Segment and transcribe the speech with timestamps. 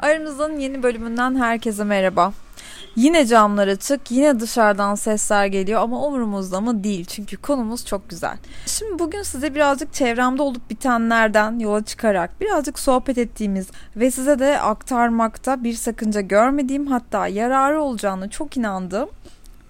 [0.00, 2.32] Aramızdan yeni bölümünden herkese merhaba.
[2.96, 8.36] Yine camlar açık, yine dışarıdan sesler geliyor ama umurumuzda mı değil çünkü konumuz çok güzel.
[8.66, 13.66] Şimdi bugün size birazcık çevremde olup bitenlerden yola çıkarak birazcık sohbet ettiğimiz
[13.96, 19.08] ve size de aktarmakta bir sakınca görmediğim hatta yararı olacağını çok inandığım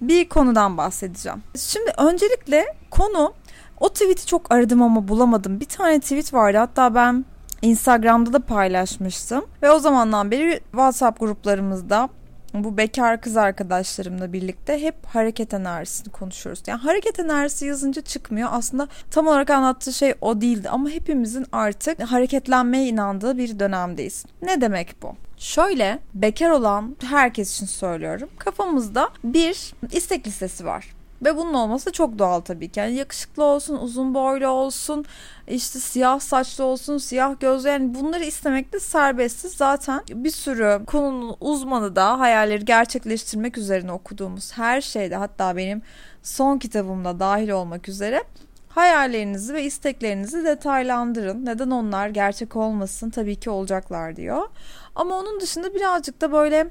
[0.00, 1.42] bir konudan bahsedeceğim.
[1.56, 3.32] Şimdi öncelikle konu
[3.80, 5.60] o tweet'i çok aradım ama bulamadım.
[5.60, 7.24] Bir tane tweet vardı hatta ben
[7.62, 9.44] Instagram'da da paylaşmıştım.
[9.62, 12.08] Ve o zamandan beri WhatsApp gruplarımızda
[12.54, 16.62] bu bekar kız arkadaşlarımla birlikte hep hareket enerjisini konuşuyoruz.
[16.66, 18.48] Yani hareket enerjisi yazınca çıkmıyor.
[18.52, 24.24] Aslında tam olarak anlattığı şey o değildi ama hepimizin artık hareketlenmeye inandığı bir dönemdeyiz.
[24.42, 25.14] Ne demek bu?
[25.36, 28.28] Şöyle bekar olan herkes için söylüyorum.
[28.38, 30.99] Kafamızda bir istek listesi var.
[31.24, 32.80] Ve bunun olması çok doğal tabii ki.
[32.80, 35.04] Yani yakışıklı olsun, uzun boylu olsun,
[35.48, 39.52] işte siyah saçlı olsun, siyah gözlü yani bunları istemekte serbestsiz.
[39.52, 45.82] Zaten bir sürü konunun uzmanı da hayalleri gerçekleştirmek üzerine okuduğumuz her şeyde hatta benim
[46.22, 48.24] son kitabımda dahil olmak üzere
[48.68, 51.46] hayallerinizi ve isteklerinizi detaylandırın.
[51.46, 53.10] Neden onlar gerçek olmasın?
[53.10, 54.48] Tabii ki olacaklar diyor.
[54.94, 56.68] Ama onun dışında birazcık da böyle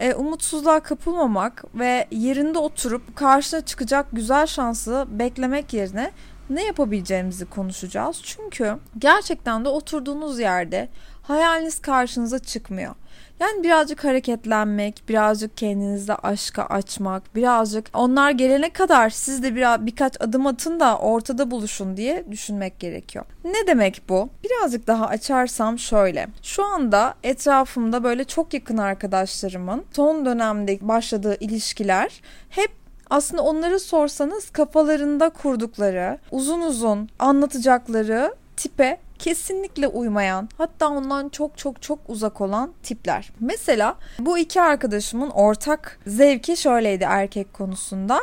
[0.00, 6.10] e, umutsuzluğa kapılmamak ve yerinde oturup karşına çıkacak güzel şansı beklemek yerine
[6.50, 8.20] ne yapabileceğimizi konuşacağız.
[8.22, 10.88] Çünkü gerçekten de oturduğunuz yerde
[11.22, 12.94] hayaliniz karşınıza çıkmıyor.
[13.40, 20.20] Yani birazcık hareketlenmek, birazcık kendinizde aşka açmak, birazcık onlar gelene kadar siz de biraz birkaç
[20.20, 23.24] adım atın da ortada buluşun diye düşünmek gerekiyor.
[23.44, 24.28] Ne demek bu?
[24.44, 26.26] Birazcık daha açarsam şöyle.
[26.42, 32.79] Şu anda etrafımda böyle çok yakın arkadaşlarımın son dönemde başladığı ilişkiler hep
[33.10, 41.82] aslında onları sorsanız kafalarında kurdukları, uzun uzun anlatacakları tipe kesinlikle uymayan hatta ondan çok çok
[41.82, 43.32] çok uzak olan tipler.
[43.40, 48.20] Mesela bu iki arkadaşımın ortak zevki şöyleydi erkek konusunda.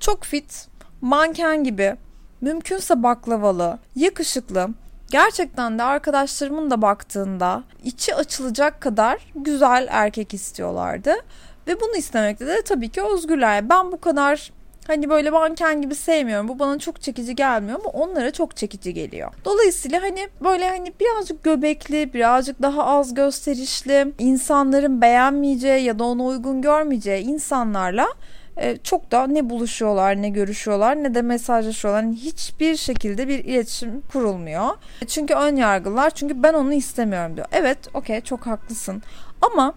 [0.00, 0.68] Çok fit,
[1.00, 1.96] manken gibi,
[2.40, 4.68] mümkünse baklavalı, yakışıklı,
[5.10, 11.14] gerçekten de arkadaşlarımın da baktığında içi açılacak kadar güzel erkek istiyorlardı.
[11.66, 13.68] Ve bunu istemekte de tabii ki özgürler.
[13.68, 14.50] Ben bu kadar
[14.86, 16.48] Hani böyle manken gibi sevmiyorum.
[16.48, 19.32] Bu bana çok çekici gelmiyor ama onlara çok çekici geliyor.
[19.44, 26.22] Dolayısıyla hani böyle hani birazcık göbekli, birazcık daha az gösterişli, insanların beğenmeyeceği ya da ona
[26.22, 28.08] uygun görmeyeceği insanlarla
[28.56, 32.02] e, çok da ne buluşuyorlar ne görüşüyorlar ne de mesajlaşıyorlar.
[32.02, 34.68] Yani hiçbir şekilde bir iletişim kurulmuyor.
[35.06, 37.46] Çünkü ön yargılar çünkü ben onu istemiyorum diyor.
[37.52, 39.02] Evet okey çok haklısın
[39.42, 39.74] ama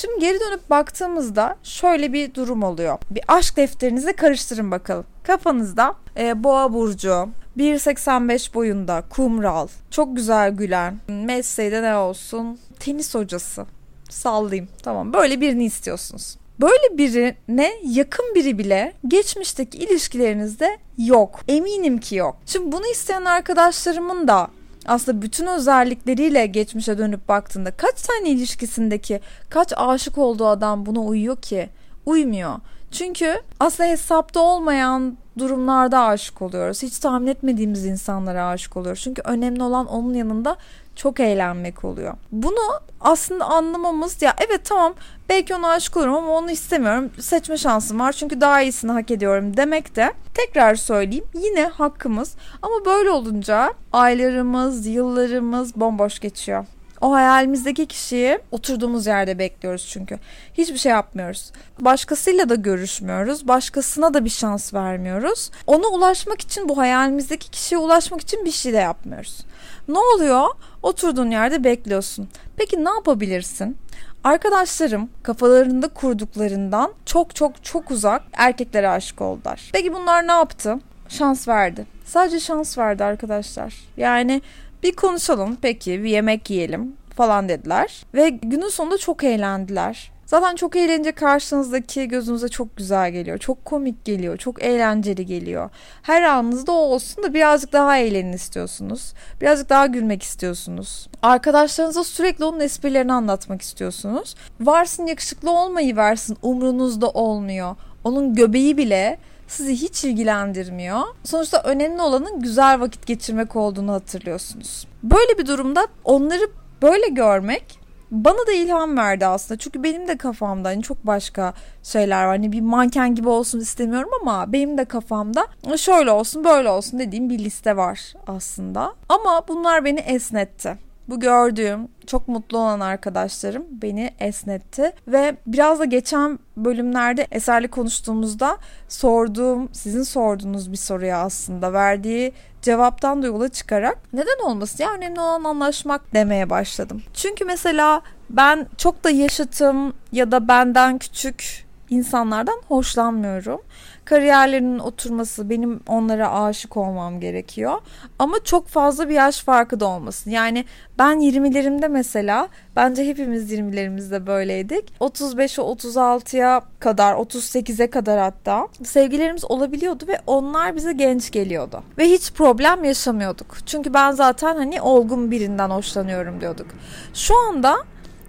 [0.00, 2.98] Şimdi geri dönüp baktığımızda şöyle bir durum oluyor.
[3.10, 5.04] Bir aşk defterinizi karıştırın bakalım.
[5.22, 7.28] Kafanızda e, boğa burcu,
[7.58, 12.58] 1.85 boyunda, kumral, çok güzel gülen, mesleği de ne olsun?
[12.80, 13.66] Tenis hocası.
[14.10, 14.68] Sallayayım.
[14.82, 15.12] Tamam.
[15.12, 16.36] Böyle birini istiyorsunuz.
[16.60, 21.40] Böyle birine yakın biri bile geçmişteki ilişkilerinizde yok.
[21.48, 22.36] Eminim ki yok.
[22.46, 24.48] Şimdi bunu isteyen arkadaşlarımın da
[24.88, 31.36] aslında bütün özellikleriyle geçmişe dönüp baktığında kaç tane ilişkisindeki kaç aşık olduğu adam buna uyuyor
[31.36, 31.68] ki?
[32.06, 32.54] Uymuyor.
[32.90, 36.82] Çünkü aslında hesapta olmayan durumlarda aşık oluyoruz.
[36.82, 39.02] Hiç tahmin etmediğimiz insanlara aşık oluyoruz.
[39.02, 40.56] Çünkü önemli olan onun yanında
[40.98, 42.14] çok eğlenmek oluyor.
[42.32, 44.94] Bunu aslında anlamamız ya evet tamam
[45.28, 47.10] belki ona aşık olurum ama onu istemiyorum.
[47.20, 52.84] Seçme şansım var çünkü daha iyisini hak ediyorum demek de tekrar söyleyeyim yine hakkımız ama
[52.86, 56.64] böyle olunca aylarımız, yıllarımız bomboş geçiyor.
[57.00, 60.18] O hayalimizdeki kişiyi oturduğumuz yerde bekliyoruz çünkü.
[60.54, 61.52] Hiçbir şey yapmıyoruz.
[61.80, 63.48] Başkasıyla da görüşmüyoruz.
[63.48, 65.50] Başkasına da bir şans vermiyoruz.
[65.66, 69.40] Ona ulaşmak için bu hayalimizdeki kişiye ulaşmak için bir şey de yapmıyoruz.
[69.88, 70.46] Ne oluyor?
[70.82, 72.28] Oturduğun yerde bekliyorsun.
[72.56, 73.76] Peki ne yapabilirsin?
[74.24, 79.70] Arkadaşlarım kafalarında kurduklarından çok çok çok uzak erkeklere aşık oldular.
[79.72, 80.78] Peki bunlar ne yaptı?
[81.08, 81.86] Şans verdi.
[82.08, 83.74] Sadece şans verdi arkadaşlar.
[83.96, 84.42] Yani
[84.82, 88.02] bir konuşalım peki bir yemek yiyelim falan dediler.
[88.14, 90.10] Ve günün sonunda çok eğlendiler.
[90.26, 93.38] Zaten çok eğlenince karşınızdaki gözünüze çok güzel geliyor.
[93.38, 94.36] Çok komik geliyor.
[94.36, 95.70] Çok eğlenceli geliyor.
[96.02, 99.12] Her anınızda o olsun da birazcık daha eğlenin istiyorsunuz.
[99.40, 101.08] Birazcık daha gülmek istiyorsunuz.
[101.22, 104.34] Arkadaşlarınıza sürekli onun esprilerini anlatmak istiyorsunuz.
[104.60, 107.76] Varsın yakışıklı olmayı versin umrunuzda olmuyor.
[108.04, 109.18] Onun göbeği bile
[109.48, 111.00] sizi hiç ilgilendirmiyor.
[111.24, 114.86] Sonuçta önemli olanın güzel vakit geçirmek olduğunu hatırlıyorsunuz.
[115.02, 116.50] Böyle bir durumda onları
[116.82, 117.78] böyle görmek
[118.10, 119.58] bana da ilham verdi aslında.
[119.58, 122.28] Çünkü benim de kafamda hani çok başka şeyler var.
[122.28, 125.46] Hani bir manken gibi olsun istemiyorum ama benim de kafamda
[125.76, 128.94] şöyle olsun böyle olsun dediğim bir liste var aslında.
[129.08, 130.87] Ama bunlar beni esnetti.
[131.08, 138.58] Bu gördüğüm çok mutlu olan arkadaşlarım beni esnetti ve biraz da geçen bölümlerde eserli konuştuğumuzda
[138.88, 142.32] sorduğum, sizin sorduğunuz bir soruya aslında verdiği
[142.62, 147.02] cevaptan da yola çıkarak neden olmasın ya önemli olan anlaşmak demeye başladım.
[147.14, 153.60] Çünkü mesela ben çok da yaşıtım ya da benden küçük insanlardan hoşlanmıyorum.
[154.04, 157.80] Kariyerlerinin oturması, benim onlara aşık olmam gerekiyor.
[158.18, 160.30] Ama çok fazla bir yaş farkı da olmasın.
[160.30, 160.64] Yani
[160.98, 164.92] ben 20'lerimde mesela, bence hepimiz 20'lerimizde böyleydik.
[165.00, 171.82] 35'e 36'ya kadar, 38'e kadar hatta sevgilerimiz olabiliyordu ve onlar bize genç geliyordu.
[171.98, 173.56] Ve hiç problem yaşamıyorduk.
[173.66, 176.66] Çünkü ben zaten hani olgun birinden hoşlanıyorum diyorduk.
[177.14, 177.76] Şu anda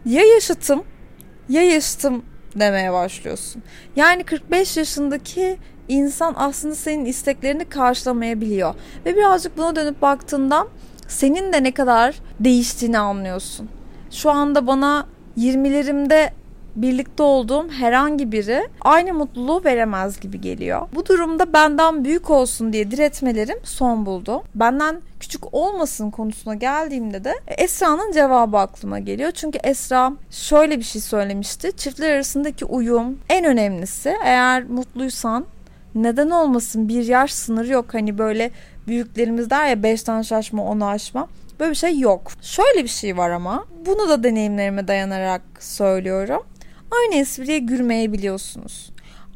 [0.06, 0.84] ya yaşıtım
[1.50, 2.24] ya yaşıtım
[2.56, 3.64] demeye başlıyorsun.
[3.96, 5.58] Yani 45 yaşındaki
[5.88, 8.76] insan aslında senin isteklerini karşılamayabiliyor.
[9.06, 10.68] Ve birazcık buna dönüp baktığında
[11.08, 13.70] senin de ne kadar değiştiğini anlıyorsun.
[14.12, 15.08] Şu anda bana
[15.38, 16.30] 20'lerimde
[16.82, 20.88] birlikte olduğum herhangi biri aynı mutluluğu veremez gibi geliyor.
[20.96, 24.44] Bu durumda benden büyük olsun diye diretmelerim son buldu.
[24.56, 29.32] Benden küçük olmasın konusuna geldiğimde de Esra'nın cevabı aklıma geliyor.
[29.32, 31.72] Çünkü Esra şöyle bir şey söylemişti.
[31.78, 34.16] Çiftler arasındaki uyum en önemlisi.
[34.24, 35.46] Eğer mutluysan
[35.96, 37.94] neden olmasın bir yaş sınırı yok.
[37.94, 38.52] Hani böyle
[38.88, 41.28] büyüklerimiz der ya 5'ten şaşma 10'u aşma.
[41.60, 42.32] Böyle bir şey yok.
[42.42, 46.44] Şöyle bir şey var ama bunu da deneyimlerime dayanarak söylüyorum.
[46.92, 48.92] Aynı espriye gülmeyebiliyorsunuz.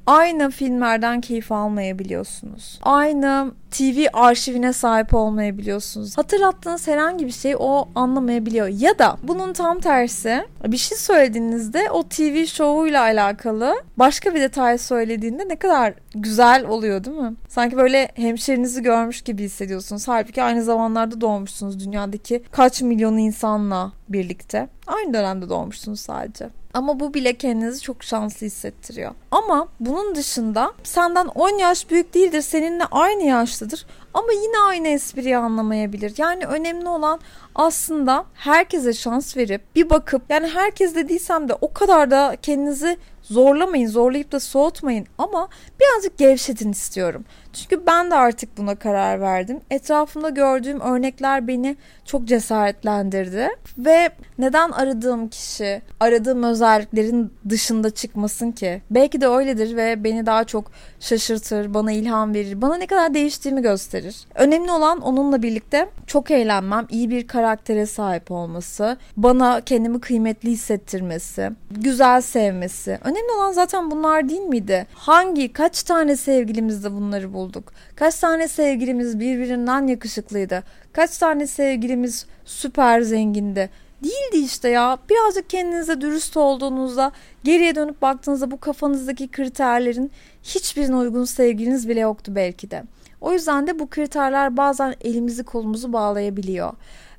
[0.07, 2.79] Aynı filmlerden keyif almayabiliyorsunuz.
[2.81, 6.17] Aynı TV arşivine sahip olmayabiliyorsunuz.
[6.17, 8.67] Hatırlattığınız herhangi bir şey o anlamayabiliyor.
[8.67, 14.77] Ya da bunun tam tersi bir şey söylediğinizde o TV şovuyla alakalı başka bir detay
[14.77, 17.35] söylediğinde ne kadar güzel oluyor değil mi?
[17.47, 20.07] Sanki böyle hemşerinizi görmüş gibi hissediyorsunuz.
[20.07, 24.67] Halbuki aynı zamanlarda doğmuşsunuz dünyadaki kaç milyon insanla birlikte.
[24.87, 26.49] Aynı dönemde doğmuşsunuz sadece.
[26.73, 29.11] Ama bu bile kendinizi çok şanslı hissettiriyor.
[29.31, 33.23] Ama bunun dışında senden 10 yaş büyük değildir, seninle aynı
[33.63, 36.13] yaştadır ama yine aynı espriyi anlamayabilir.
[36.17, 37.19] Yani önemli olan
[37.55, 43.87] aslında herkese şans verip bir bakıp yani herkes dediysem de o kadar da kendinizi zorlamayın,
[43.87, 45.47] zorlayıp da soğutmayın ama
[45.79, 47.25] birazcık gevşetin istiyorum.
[47.53, 49.59] Çünkü ben de artık buna karar verdim.
[49.69, 51.75] Etrafımda gördüğüm örnekler beni
[52.05, 58.81] çok cesaretlendirdi ve neden aradığım kişi aradığım özelliklerin dışında çıkmasın ki?
[58.91, 63.61] Belki de öyledir ve beni daha çok şaşırtır, bana ilham verir, bana ne kadar değiştiğimi
[63.61, 64.15] gösterir.
[64.35, 71.49] Önemli olan onunla birlikte çok eğlenmem, iyi bir karaktere sahip olması, bana kendimi kıymetli hissettirmesi,
[71.71, 72.99] güzel sevmesi.
[73.13, 74.87] Önemli olan zaten bunlar değil miydi?
[74.93, 77.73] Hangi, kaç tane sevgilimizde bunları bulduk?
[77.95, 80.63] Kaç tane sevgilimiz birbirinden yakışıklıydı?
[80.93, 83.69] Kaç tane sevgilimiz süper zengindi?
[84.03, 84.97] Değildi işte ya.
[85.09, 87.11] Birazcık kendinize dürüst olduğunuzda,
[87.43, 90.11] geriye dönüp baktığınızda bu kafanızdaki kriterlerin
[90.43, 92.83] hiçbirine uygun sevgiliniz bile yoktu belki de.
[93.21, 96.73] O yüzden de bu kriterler bazen elimizi kolumuzu bağlayabiliyor.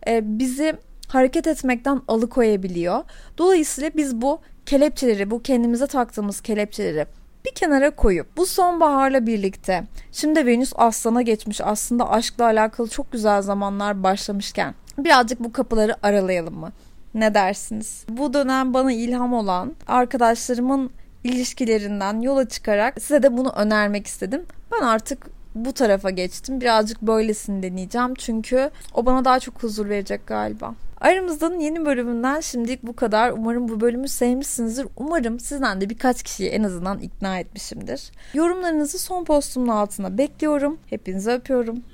[0.06, 0.76] Ee, bizi
[1.08, 3.04] hareket etmekten alıkoyabiliyor.
[3.38, 7.06] Dolayısıyla biz bu kelepçeleri, bu kendimize taktığımız kelepçeleri
[7.44, 13.42] bir kenara koyup bu sonbaharla birlikte şimdi Venüs Aslan'a geçmiş aslında aşkla alakalı çok güzel
[13.42, 16.72] zamanlar başlamışken birazcık bu kapıları aralayalım mı?
[17.14, 18.04] Ne dersiniz?
[18.08, 20.90] Bu dönem bana ilham olan arkadaşlarımın
[21.24, 24.42] ilişkilerinden yola çıkarak size de bunu önermek istedim.
[24.72, 26.60] Ben artık bu tarafa geçtim.
[26.60, 28.14] Birazcık böylesini deneyeceğim.
[28.14, 30.74] Çünkü o bana daha çok huzur verecek galiba.
[31.04, 33.30] Aramızdan yeni bölümünden şimdilik bu kadar.
[33.30, 34.86] Umarım bu bölümü sevmişsinizdir.
[34.96, 38.10] Umarım sizden de birkaç kişiyi en azından ikna etmişimdir.
[38.34, 40.78] Yorumlarınızı son postumun altına bekliyorum.
[40.86, 41.84] Hepinizi öpüyorum.